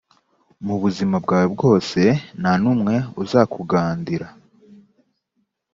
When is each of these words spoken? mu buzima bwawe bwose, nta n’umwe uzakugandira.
mu 0.65 0.75
buzima 0.81 1.15
bwawe 1.23 1.47
bwose, 1.55 1.99
nta 2.39 2.53
n’umwe 2.61 2.95
uzakugandira. 3.23 4.27